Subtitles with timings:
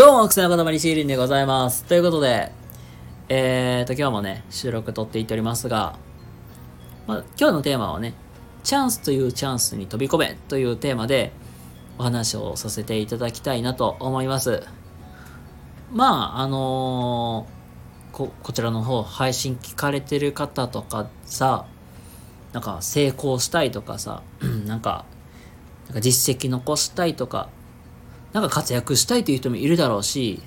[0.00, 1.84] どうも、草の塊シーリンでございます。
[1.84, 2.50] ということで、
[3.28, 5.98] えーと、今日もね、収録撮っていっておりますが、
[7.06, 8.14] まあ、今日のテーマはね、
[8.62, 11.32] チャンスというチャンスに飛び込めというテーマで
[11.98, 14.62] お話をさせていただきたいなと思います。
[15.92, 21.66] まあ、あのーこ、こちらの方、配信聞かれてる方とかさ、
[22.54, 24.22] なんか成功したいとかさ、
[24.64, 25.04] なんか、
[25.88, 27.50] なんか実績残したいとか、
[28.32, 30.40] なんか活躍したいという人もいるだろうし、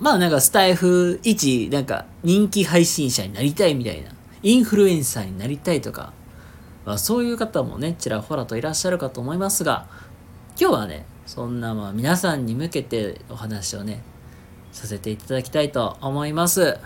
[0.00, 4.10] まあなんかスタイフ一、なんか人気配信者になりたいみたいな、
[4.42, 6.12] インフルエンサーになりたいとか、
[6.84, 9.86] まあそういう方もね、ちらほらといらっしゃるかと思いますが、
[10.60, 14.02] 今日はね、そんなまあ皆さんに向けてお話をね、
[14.72, 16.78] させていただきたいと思います。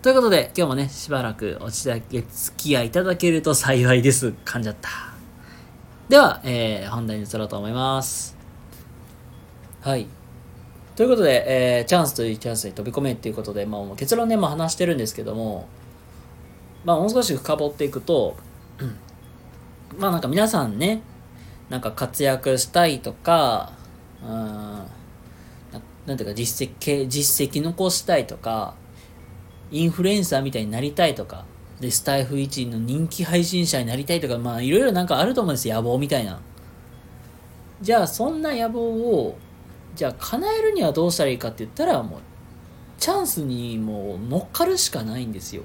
[0.00, 2.00] ということで、今日もね、しばらくお付
[2.56, 4.32] き合いいただけると幸いです。
[4.44, 4.88] 噛んじゃった。
[6.08, 8.37] では、えー、本題に移ろうと思います。
[9.88, 10.06] はい。
[10.96, 15.66] ということで、えーチャンスというチャンスに飛び込めっていうことで、まあ、結論ね、まあ、話してるんですけども、
[16.84, 18.36] まあ、もう少し深掘っていくと、
[19.98, 21.00] まあ、なんか皆さんね、
[21.70, 23.72] なんか活躍したいとか、
[24.22, 24.86] うん、な
[26.04, 28.74] なんていうか実績、実績残したいとか、
[29.70, 31.46] インフルエンサーみたいになりたいとか、
[31.80, 36.38] で、スタイフ1位の人気配信者になりたいとか、まあ、いろいろなんかあると思うんですよ、野望みたいな。
[37.80, 39.38] じゃあ、そんな野望を、
[39.98, 42.20] じゃあ、叶えるにはどうしたらいいかって言ったら、もう、
[42.98, 45.62] チャンスにもう乗っかるしかないんですよ。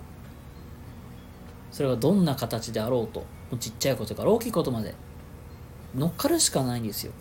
[1.72, 3.28] それがどんな形であろうと、
[3.60, 4.96] ちっちゃいことから大きいことまで、
[5.96, 7.12] 乗っかるしかないんですよ。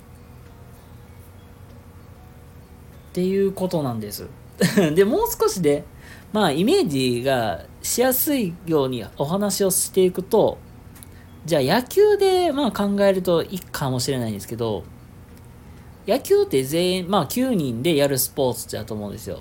[3.10, 4.26] っていうことなんです。
[4.96, 5.84] で、もう少しで、
[6.32, 10.56] まあ、イメージがしやすいようにお話をしていくと、
[11.44, 14.84] じゃあ野球でまあ考えるといいかもしれないんですけど、
[16.06, 19.40] 野球って全員、まあ9人でやるスポーツだと思うんですよ。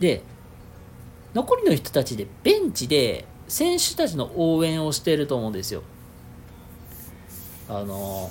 [0.00, 0.22] で、
[1.34, 5.82] 残りの人たちでベンチで選手たちの応援をしてると思うんですよ。
[7.68, 8.30] あの、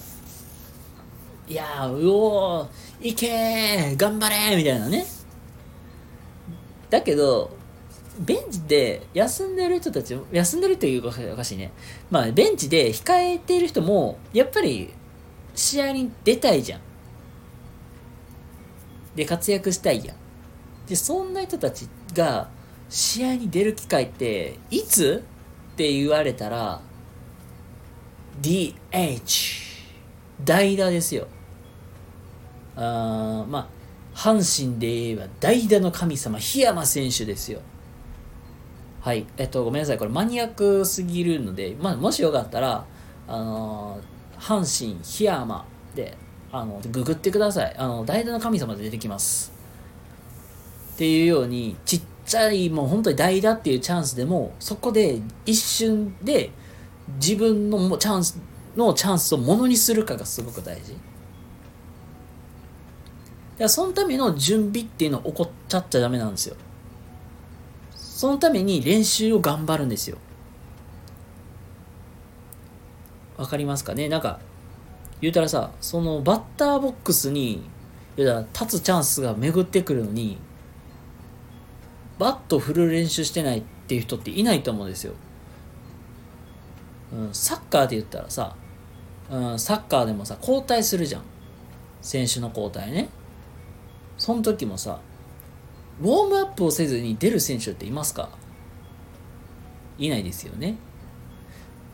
[1.48, 5.06] いやー、うおー、いけー、頑張れーみたいなね。
[6.90, 7.52] だけど、
[8.20, 11.72] ベンチで休んでる人たち、休んでるっていうかおかしいね。
[12.12, 14.94] まあ、ベンチで控えている人も、やっぱり
[15.56, 16.82] 試合に出たいじゃん。
[19.16, 20.18] で、活躍したいやん。
[20.88, 22.50] で、そんな人たちが
[22.90, 25.24] 試合に出る機会って、いつ？
[25.74, 26.82] って言われたら、
[28.42, 29.64] DH。
[30.44, 31.28] 代打ですよ。
[32.76, 33.70] あーま
[34.14, 37.62] あ、阪神で言えば代打の神様、檜山選手ですよ。
[39.00, 39.26] はい。
[39.38, 39.98] えっと、ごめんなさい。
[39.98, 42.86] これマニアックすぎるので、まあ、もしよかったら、
[43.28, 44.13] あのー
[44.44, 45.66] 阪神、檜山
[45.96, 46.18] で、
[46.52, 47.76] あの、ググってください。
[47.78, 49.54] あの、代打の神様で出てきます。
[50.96, 56.52] っていうように、ちっちゃい、もう本当に代打っていうチャンスでも、そこで一瞬で
[57.22, 58.38] 自分のもチャンス
[58.76, 60.92] のチャンスをものにするかがすごく大事。
[60.92, 61.02] だか
[63.60, 66.56] らそのための準備っていうのを起こっちゃっちゃダメなんですよ。
[67.96, 70.18] そのために練習を頑張るんですよ。
[73.44, 74.08] わかりますかね？
[74.08, 74.40] なんか、
[75.20, 77.62] 言うたらさ、そのバッターボックスに、
[78.16, 80.38] 言うたら立つチャンスが巡ってくるのに、
[82.18, 85.14] バット振る練習してないっていう人っていないと思うんですよ。
[87.12, 88.56] うん、サッカーで言ったらさ、
[89.30, 91.24] うん、サッカーでもさ、交代するじゃん。
[92.02, 93.10] 選手の交代ね。
[94.18, 95.00] その時もさ、
[96.02, 98.30] ウォームアップをせずに出る選手っていますか？
[99.98, 100.76] いないですよね。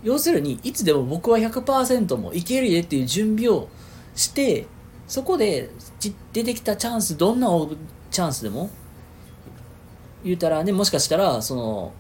[0.04, 3.68] 要するに、いつでも僕は100%もいけるでっていう準備を
[4.16, 4.68] して、
[5.08, 5.70] そこで
[6.34, 7.50] 出てきたチャンス、どんな
[8.12, 8.70] チャンスでも、
[10.24, 11.94] 言うたらね、もしかしたら、その、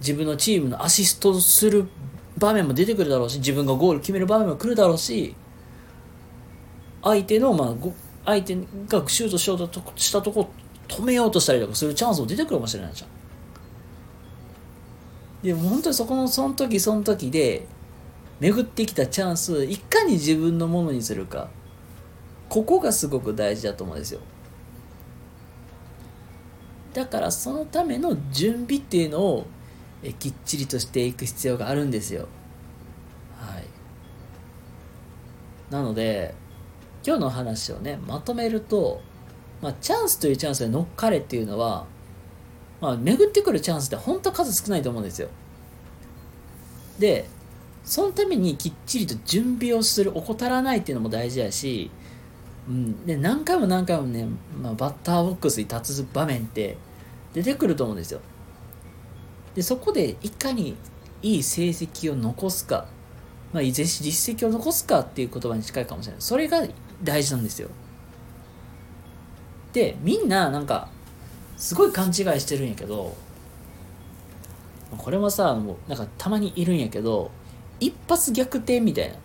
[0.00, 1.88] 自分のチームのアシストする
[2.38, 5.34] 場面も出てくるだろうし、自分がゴール決める場面も来るだろうし、
[7.02, 7.94] 相手の、まあ、ご
[8.24, 10.50] 相手がシュートしようとしたとこ
[10.88, 13.10] 止めようとしたりとかするチャンスも出てくるかもしれないじゃん。
[15.46, 17.68] でも本当にそこのその時その時で
[18.40, 21.48] 巡ってきたチャンスいかに自分のものにするか。
[22.48, 24.20] ここがすごく大事だと思うんですよ。
[26.94, 29.46] だからそのための準備っていうのを
[30.02, 32.26] えきっちりとしていく必要があるんですよ。
[33.38, 33.64] はい。
[35.70, 36.34] なので
[37.06, 39.00] 今日の話をねまとめると、
[39.62, 41.86] まあ、チャンスというチャンスで乗っかれっていうのは
[42.80, 45.28] まあ、巡ってくるチャンスって本当は数少ないと思うんですよ。
[46.98, 47.28] で、
[47.84, 51.90] そのためにきっちりと準備をする、怠らないっていうのも大事だし、
[52.68, 54.26] うん、で何回も何回もね、
[54.60, 56.76] まあ、バッターボックスに立つ場面って
[57.32, 58.20] 出てくると思うんですよ。
[59.54, 60.76] でそこでいかに
[61.22, 62.86] いい成績を残すか、
[63.52, 66.20] まあ、実績を残すかっていう言葉に近いかもしれない。
[66.20, 66.62] それが
[67.02, 67.70] 大事なんですよ。
[69.72, 70.88] でみんななんか
[71.56, 73.16] すごい勘違いしてるんやけど
[74.96, 77.30] これもさもうなんかたまにいるんやけど
[77.80, 79.16] 一発逆転みたいな。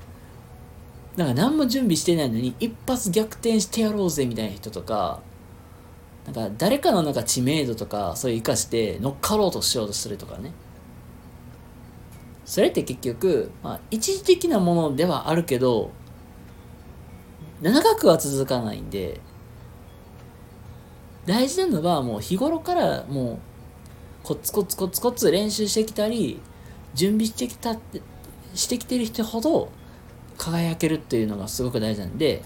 [1.17, 5.21] なんか何も準備してないのに一発逆転してやろうぜみたいな人とか
[6.25, 10.53] なんか誰かのなんか知名度とかそういう生かして乗っかろうとしようとするとかね。
[12.45, 15.91] それって結局、まあ、一時的なものではあるけど
[17.61, 19.21] 長くは続かないんで
[21.25, 23.39] 大事なのはもう日頃からもう
[24.23, 26.39] コツコツコツコツ練習してきたり
[26.93, 28.01] 準備してきたって
[28.53, 29.71] してきてる人ほど
[30.37, 32.43] 輝けるっていうのがすごく大事なんで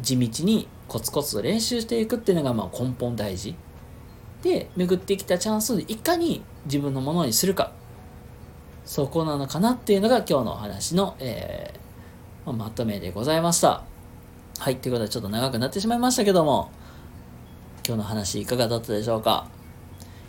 [0.00, 3.54] 地道にコツコツと練習していくっていうのがまあ根本大事。
[4.42, 7.72] で巡ってきたチャンスをいかに自分のものにするか。
[8.84, 13.93] そこなのかなっていうのが今日のお話の、えー、まとめでございました。
[14.58, 16.70] はいということでちょっと長くなってしまいましたけども
[17.86, 19.46] 今日の話いかがだったでしょうか？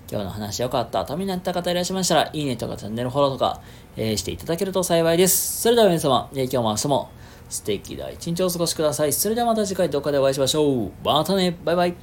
[0.07, 3.62] 今日の話良かった、ためになった方いらっしゃいましたら、いいねとかチャンネルフォローとか、
[3.98, 5.62] えー、していただけると幸いです。
[5.63, 7.10] それでは皆様、えー、今日も明日も
[7.50, 9.13] 素敵な一日をお過ごしください。
[9.13, 10.92] それではまた次回動画でお会いしましょう。
[11.04, 11.95] またね、バイバイ。